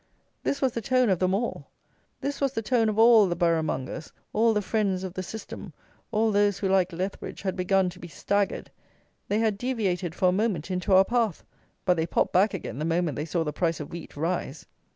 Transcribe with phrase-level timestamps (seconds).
[0.41, 1.67] This was the tone of them all.
[2.21, 5.73] This was the tone of all the borough mongers; all the friends of the System;
[6.09, 8.71] all those, who, like Lethbridge, had begun to be staggered.
[9.27, 11.43] They had deviated, for a moment, into our path!
[11.85, 14.65] but they popped back again the moment they saw the price of wheat rise!